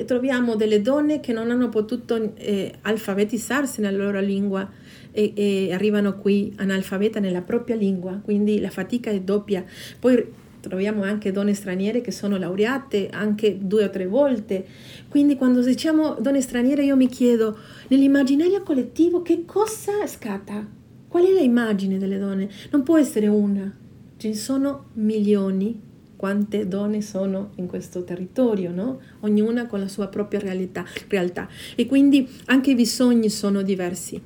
Troviamo 0.05 0.55
delle 0.55 0.81
donne 0.81 1.19
che 1.19 1.33
non 1.33 1.51
hanno 1.51 1.69
potuto 1.69 2.33
eh, 2.35 2.73
alfabetizzarsi 2.81 3.81
nella 3.81 4.03
loro 4.03 4.19
lingua 4.19 4.69
e, 5.11 5.33
e 5.35 5.73
arrivano 5.73 6.17
qui 6.17 6.53
analfabeta 6.57 7.19
nella 7.19 7.41
propria 7.41 7.75
lingua, 7.75 8.19
quindi 8.23 8.59
la 8.59 8.69
fatica 8.69 9.09
è 9.11 9.19
doppia. 9.21 9.63
Poi 9.99 10.41
troviamo 10.59 11.03
anche 11.03 11.31
donne 11.31 11.53
straniere 11.53 11.99
che 11.99 12.11
sono 12.11 12.37
laureate 12.37 13.09
anche 13.09 13.57
due 13.59 13.83
o 13.83 13.89
tre 13.89 14.07
volte. 14.07 14.65
Quindi 15.09 15.35
quando 15.35 15.61
diciamo 15.61 16.15
donne 16.19 16.41
straniere 16.41 16.85
io 16.85 16.95
mi 16.95 17.07
chiedo, 17.07 17.57
nell'immaginario 17.89 18.63
collettivo 18.63 19.21
che 19.21 19.43
cosa 19.45 20.07
scatta? 20.07 20.65
Qual 21.07 21.25
è 21.25 21.31
l'immagine 21.31 21.97
delle 21.97 22.17
donne? 22.17 22.49
Non 22.71 22.83
può 22.83 22.97
essere 22.97 23.27
una, 23.27 23.71
ci 24.17 24.33
sono 24.33 24.85
milioni 24.93 25.91
quante 26.23 26.69
donne 26.69 27.01
sono 27.01 27.49
in 27.55 27.67
questo 27.67 28.05
territorio, 28.05 28.71
no? 28.71 29.01
ognuna 29.19 29.67
con 29.67 29.81
la 29.81 29.89
sua 29.89 30.07
propria 30.07 30.39
realtà, 30.39 30.85
realtà. 31.09 31.49
E 31.75 31.85
quindi 31.85 32.25
anche 32.45 32.71
i 32.71 32.75
bisogni 32.75 33.29
sono 33.29 33.61
diversi. 33.61 34.21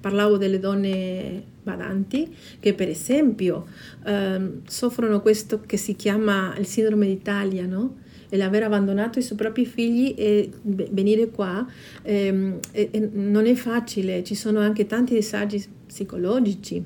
Parlavo 0.00 0.36
delle 0.36 0.60
donne 0.60 1.42
badanti 1.60 2.32
che 2.60 2.72
per 2.72 2.88
esempio 2.88 3.66
ehm, 4.04 4.60
soffrono 4.68 5.20
questo 5.20 5.60
che 5.66 5.76
si 5.76 5.96
chiama 5.96 6.54
il 6.56 6.66
sindrome 6.66 7.08
d'Italia, 7.08 7.66
no? 7.66 7.96
e 8.28 8.36
l'aver 8.36 8.62
abbandonato 8.62 9.18
i 9.18 9.22
suoi 9.22 9.38
propri 9.38 9.66
figli 9.66 10.14
e 10.16 10.52
venire 10.62 11.30
qua 11.30 11.66
ehm, 12.02 12.60
e, 12.70 12.90
e 12.92 13.10
non 13.12 13.46
è 13.46 13.54
facile, 13.54 14.22
ci 14.22 14.36
sono 14.36 14.60
anche 14.60 14.86
tanti 14.86 15.14
disagi 15.14 15.66
psicologici. 15.84 16.80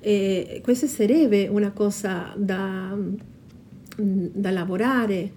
E 0.00 0.60
questa 0.62 0.86
sarebbe 0.86 1.46
una 1.46 1.70
cosa 1.70 2.34
da, 2.36 2.94
da 3.96 4.50
lavorare 4.50 5.32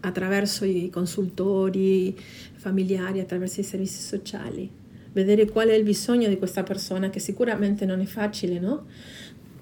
attraverso 0.00 0.64
i 0.64 0.90
consultori 0.90 2.14
familiari, 2.54 3.20
attraverso 3.20 3.60
i 3.60 3.64
servizi 3.64 4.00
sociali 4.02 4.82
vedere 5.14 5.46
qual 5.46 5.68
è 5.68 5.74
il 5.74 5.84
bisogno 5.84 6.28
di 6.28 6.36
questa 6.36 6.62
persona, 6.62 7.08
che 7.08 7.20
sicuramente 7.20 7.86
non 7.86 8.00
è 8.00 8.04
facile, 8.04 8.58
no? 8.58 8.86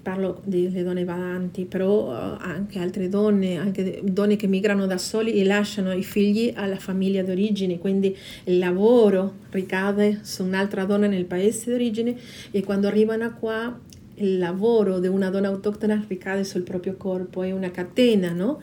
Parlo 0.02 0.40
delle 0.44 0.82
donne 0.82 1.04
badanti, 1.04 1.64
però 1.64 2.08
uh, 2.08 2.36
anche 2.40 2.80
altre 2.80 3.08
donne, 3.08 3.56
anche 3.56 4.00
donne 4.02 4.34
che 4.34 4.48
migrano 4.48 4.86
da 4.86 4.98
soli 4.98 5.34
e 5.34 5.44
lasciano 5.44 5.92
i 5.92 6.02
figli 6.02 6.52
alla 6.56 6.78
famiglia 6.78 7.22
d'origine, 7.22 7.78
quindi 7.78 8.16
il 8.44 8.58
lavoro 8.58 9.34
ricade 9.50 10.20
su 10.22 10.42
un'altra 10.42 10.84
donna 10.86 11.06
nel 11.06 11.26
paese 11.26 11.70
d'origine 11.70 12.16
e 12.50 12.64
quando 12.64 12.88
arrivano 12.88 13.32
qua 13.38 13.78
il 14.16 14.38
lavoro 14.38 14.98
di 14.98 15.06
una 15.06 15.30
donna 15.30 15.48
autoctona 15.48 16.04
ricade 16.06 16.44
sul 16.44 16.62
proprio 16.62 16.96
corpo, 16.96 17.42
è 17.42 17.50
una 17.50 17.70
catena, 17.70 18.32
no? 18.32 18.60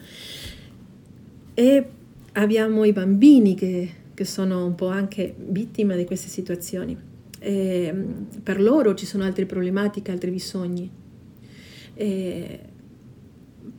E 1.54 1.86
abbiamo 2.34 2.84
i 2.86 2.94
bambini 2.94 3.56
che, 3.56 3.92
che 4.14 4.26
sono 4.26 4.66
un 4.66 4.76
po' 4.76 4.88
anche 4.88 5.36
vittime 5.38 5.98
di 5.98 6.06
queste 6.06 6.30
situazioni. 6.30 6.98
E 7.40 7.94
per 8.44 8.62
loro 8.62 8.94
ci 8.94 9.06
sono 9.06 9.24
altre 9.24 9.46
problematiche, 9.46 10.12
altri 10.12 10.32
bisogni. 10.32 10.90
E 11.94 12.60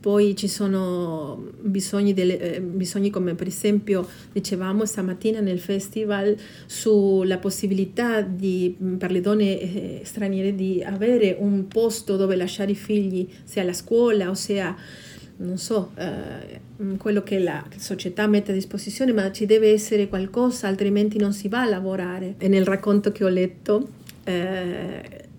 poi 0.01 0.35
ci 0.35 0.47
sono 0.47 1.51
bisogni, 1.61 2.13
delle, 2.13 2.55
eh, 2.55 2.59
bisogni, 2.59 3.11
come 3.11 3.35
per 3.35 3.45
esempio 3.45 4.07
dicevamo 4.31 4.83
stamattina 4.83 5.39
nel 5.39 5.59
festival 5.59 6.35
sulla 6.65 7.37
possibilità 7.37 8.21
di, 8.21 8.75
per 8.97 9.11
le 9.11 9.21
donne 9.21 9.59
eh, 9.59 10.01
straniere 10.03 10.55
di 10.55 10.83
avere 10.83 11.37
un 11.39 11.67
posto 11.67 12.17
dove 12.17 12.35
lasciare 12.35 12.71
i 12.71 12.75
figli 12.75 13.29
sia 13.43 13.61
alla 13.61 13.73
scuola 13.73 14.29
o 14.29 14.33
sia 14.33 14.75
non 15.37 15.57
so, 15.57 15.91
eh, 15.95 16.59
quello 16.97 17.23
che 17.23 17.39
la 17.39 17.63
società 17.77 18.27
mette 18.27 18.51
a 18.51 18.53
disposizione, 18.53 19.11
ma 19.11 19.31
ci 19.31 19.45
deve 19.45 19.71
essere 19.71 20.07
qualcosa, 20.07 20.67
altrimenti 20.67 21.17
non 21.17 21.33
si 21.33 21.47
va 21.47 21.61
a 21.61 21.65
lavorare. 21.65 22.35
E 22.37 22.47
nel 22.47 22.63
racconto 22.63 23.11
che 23.11 23.23
ho 23.23 23.27
letto 23.27 23.89
eh, 24.23 25.29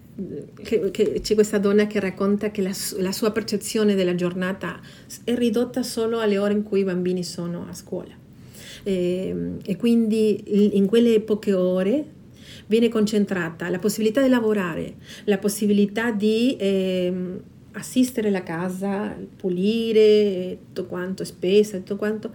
che, 0.63 0.91
che 0.91 1.21
c'è 1.21 1.35
questa 1.35 1.59
donna 1.59 1.87
che 1.87 1.99
racconta 1.99 2.51
che 2.51 2.61
la, 2.61 2.73
la, 2.99 3.13
sua 3.13 3.31
percezione 3.31 3.95
della 3.95 4.15
giornata 4.15 4.79
è 5.25 5.35
ridotta 5.35 5.83
solo 5.83 6.21
alle 6.21 6.37
ore 6.39 6.53
in 6.53 6.63
cui 6.63 6.81
i 6.81 6.85
bambini 6.85 7.25
sono 7.25 7.67
a 7.69 7.75
scuola. 7.75 8.13
E, 8.83 9.35
e 9.65 9.77
quindi 9.77 10.77
in 10.77 10.87
quelle 10.87 11.21
poche 11.21 11.55
ore 11.55 12.05
viene 12.67 12.89
concentrata 12.89 13.69
la 13.69 13.79
possibilità 13.79 14.23
di 14.23 14.29
lavorare, 14.29 14.95
la 15.25 15.39
possibilità 15.39 16.11
di 16.11 16.57
eh, 16.57 17.13
assistere 17.73 18.31
la 18.31 18.43
casa, 18.43 19.17
pulire, 19.37 20.59
tutto 20.67 20.87
quanto, 20.87 21.25
spesa, 21.25 21.79
tutto 21.79 21.97
quanto. 21.97 22.35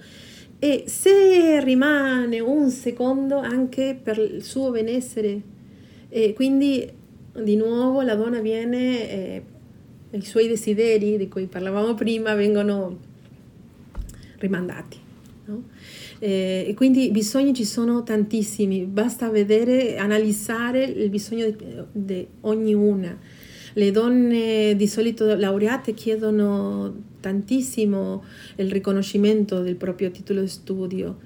E 0.60 0.86
se 0.88 1.64
rimane 1.64 2.40
un 2.40 2.72
secondo 2.72 3.38
anche 3.38 4.00
per 4.02 4.18
il 4.18 4.44
suo 4.44 4.72
benessere, 4.72 5.56
e 6.10 6.34
quindi 6.34 6.90
di 7.44 7.56
nuovo 7.56 8.02
la 8.02 8.16
donna 8.16 8.40
viene, 8.40 9.10
eh, 9.10 9.44
i 10.12 10.22
suoi 10.22 10.48
desideri 10.48 11.18
di 11.18 11.28
cui 11.28 11.46
parlavamo 11.46 11.94
prima 11.94 12.34
vengono 12.34 12.98
rimandati. 14.38 14.98
No? 15.46 15.64
Eh, 16.20 16.66
e 16.68 16.74
quindi 16.74 17.06
i 17.06 17.12
bisogni 17.12 17.54
ci 17.54 17.66
sono 17.66 18.04
tantissimi, 18.04 18.86
basta 18.86 19.30
vedere, 19.30 19.98
analizzare 19.98 20.84
il 20.84 21.10
bisogno 21.10 21.54
di 21.92 22.28
ognuna. 22.42 23.18
Le 23.74 23.92
donne 23.92 24.76
di 24.76 24.88
solito 24.88 25.36
laureate 25.36 25.94
chiedono 25.94 27.04
tantissimo 27.20 28.24
il 28.56 28.72
riconoscimento 28.72 29.62
del 29.62 29.76
proprio 29.76 30.10
titolo 30.10 30.42
di 30.42 30.48
studio 30.48 31.20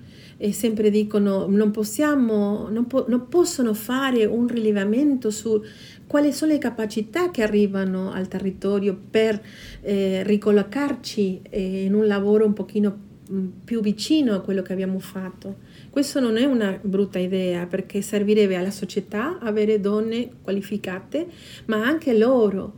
e 0.44 0.52
sempre 0.54 0.90
dicono 0.90 1.46
non 1.48 1.70
possiamo, 1.70 2.68
non, 2.68 2.88
po- 2.88 3.06
non 3.08 3.28
possono 3.30 3.76
fare 3.76 4.26
un 4.26 4.48
rilevamento 4.48 5.30
su 5.30 5.64
quali 6.12 6.34
sono 6.34 6.52
le 6.52 6.58
capacità 6.58 7.32
che 7.32 7.42
arrivano 7.42 8.12
al 8.12 8.28
territorio 8.28 9.00
per 9.10 9.42
eh, 9.80 10.24
ricollocarci 10.24 11.40
eh, 11.50 11.86
in 11.86 11.94
un 11.94 12.06
lavoro 12.06 12.46
un 12.46 12.52
pochino 12.52 13.00
mm, 13.32 13.48
più 13.64 13.80
vicino 13.80 14.34
a 14.34 14.42
quello 14.42 14.62
che 14.62 14.74
abbiamo 14.74 15.00
fatto. 15.00 15.60
Questo 15.90 16.20
non 16.20 16.36
è 16.36 16.44
una 16.44 16.78
brutta 16.82 17.18
idea 17.18 17.66
perché 17.66 18.02
servirebbe 18.02 18.58
alla 18.58 18.72
società 18.72 19.40
avere 19.40 19.80
donne 19.80 20.32
qualificate, 20.42 21.28
ma 21.68 21.86
anche 21.86 22.14
loro, 22.18 22.74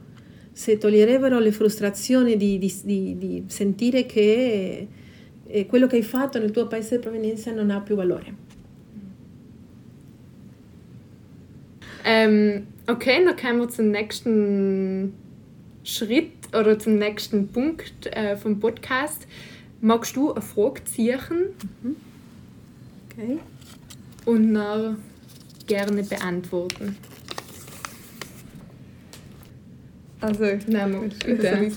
se 0.51 0.77
toglierebbero 0.77 1.39
le 1.39 1.51
frustrazioni 1.51 2.37
di, 2.37 2.59
di, 2.59 2.71
di, 2.83 3.17
di 3.17 3.43
sentire 3.47 4.05
che 4.05 4.87
eh, 5.47 5.65
quello 5.65 5.87
che 5.87 5.95
hai 5.95 6.03
fatto 6.03 6.37
nel 6.37 6.51
tuo 6.51 6.67
paese 6.67 6.97
di 6.97 7.01
provenienza 7.01 7.51
non 7.51 7.71
ha 7.71 7.81
più 7.81 7.95
valore. 7.95 8.41
Ähm, 12.05 12.72
okay, 12.87 13.23
dann 13.25 13.35
kommen 13.35 13.59
wir 13.59 13.69
zum 13.69 13.91
nächsten 13.91 15.13
Schritt 15.83 16.31
oder 16.53 16.77
zum 16.79 16.97
nächsten 16.97 17.47
Punkt 17.47 18.07
äh, 18.07 18.35
vom 18.37 18.59
Podcast. 18.59 19.27
Magst 19.81 20.15
du 20.15 20.31
eine 20.31 20.41
Frage 20.41 20.83
ziehen? 20.85 21.19
Mhm. 21.81 21.95
Okay. 23.09 23.39
Und 24.25 24.53
dann 24.53 24.97
gerne 25.67 26.03
beantworten. 26.03 26.95
Also, 30.21 30.45
Nein, 30.67 31.11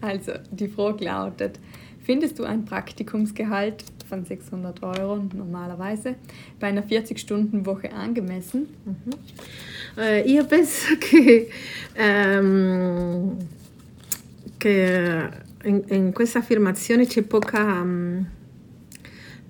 also, 0.00 0.32
die 0.52 0.68
Frage 0.68 1.04
lautet, 1.06 1.58
findest 2.04 2.38
du 2.38 2.44
ein 2.44 2.64
Praktikumsgehalt 2.64 3.84
von 4.08 4.24
600 4.24 4.82
Euro 4.82 5.16
normalerweise 5.34 6.16
bei 6.58 6.68
einer 6.68 6.84
40-Stunden-Woche 6.84 7.92
angemessen? 7.92 8.68
Mhm. 8.84 9.12
Uh, 9.96 10.28
io 10.28 10.44
penso 10.46 10.96
che, 10.98 11.48
um, 11.96 13.36
che 14.58 15.30
in, 15.64 15.84
in, 15.88 16.12
questa 16.12 16.40
affermazione 16.40 17.06
c'è 17.06 17.22
poca, 17.22 17.80
um, 17.80 18.26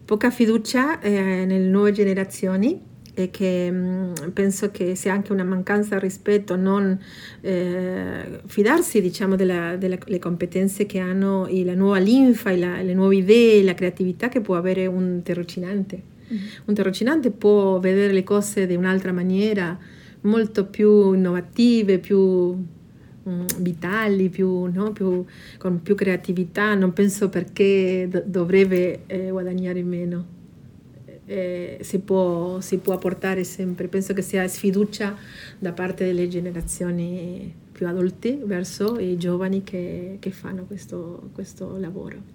poca 0.05 0.31
fiducia 0.31 1.01
eh, 1.01 1.45
nelle 1.47 1.69
nuove 1.69 1.93
generazioni 1.93 2.93
e 3.15 3.31
che 3.31 3.71
mh, 3.71 4.33
penso 4.33 4.71
che 4.71 4.95
sia 4.97 5.13
anche 5.13 5.33
una 5.33 5.45
mancanza 5.45 5.97
di 5.97 6.01
rispetto 6.05 6.57
non 6.57 6.99
eh, 7.41 8.41
fidarsi 8.47 9.01
diciamo 9.01 9.37
delle, 9.37 9.79
competenze 10.19 10.85
che 10.85 10.99
hanno 10.99 11.49
la 11.65 11.75
nuova 11.75 11.99
linfa, 11.99 12.55
la, 12.57 12.83
le 12.83 12.93
nuove 12.93 13.17
idee, 13.17 13.63
la 13.63 13.75
creatività 13.75 14.29
che 14.29 14.41
può 14.41 14.57
avere 14.57 14.87
un 14.87 15.21
tirocinante. 15.23 16.03
Mm-hmm. 16.33 16.43
Un 16.65 16.75
tirocinante 16.75 17.31
può 17.31 17.79
vedere 17.79 18.13
le 18.13 18.25
cose 18.25 18.67
di 18.67 18.75
un'altra 18.75 19.13
maniera, 19.13 19.79
molto 20.23 20.67
più 20.67 21.13
innovative, 21.13 21.99
più 21.99 22.19
mm, 22.19 23.45
vitali, 23.59 24.29
più, 24.29 24.65
no? 24.73 24.93
più, 24.93 25.25
con 25.59 25.83
più 25.83 25.95
creatività, 25.95 26.75
non 26.75 26.93
penso 26.93 27.29
perché 27.29 28.09
do- 28.11 28.23
dovrebbe 28.27 29.03
eh, 29.07 29.31
guadagnare 29.31 29.83
meno 29.83 30.43
eh, 31.27 31.79
si, 31.81 31.99
può, 32.01 32.61
si 32.61 32.79
può 32.79 32.99
portare 32.99 33.45
sempre. 33.45 33.89
Penso 33.89 34.13
che 34.13 34.23
sia 34.23 34.47
sfiducia 34.49 35.17
da 35.59 35.73
parte 35.73 36.05
delle 36.05 36.29
generazioni 36.29 37.53
più 37.73 37.87
adulte 37.87 38.39
verso 38.45 38.99
i 38.99 39.17
giovani 39.17 39.65
che, 39.65 40.19
che 40.21 40.31
fanno 40.31 40.65
questo, 40.65 41.31
questo 41.33 41.77
lavoro. 41.79 42.33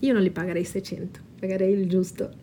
Io 0.00 0.12
non 0.12 0.22
li 0.22 0.30
pagherei 0.30 0.64
600, 0.64 1.20
pagherei 1.38 1.72
il 1.72 1.88
giusto. 1.88 2.30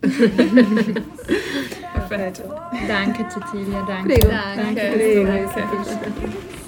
Perfetto. 2.10 2.54
Danke 2.86 3.26
Cecilia, 3.30 3.82
danke. 3.82 4.14
Prego. 4.14 4.28
Danke. 4.28 4.90
Prego. 4.90 6.59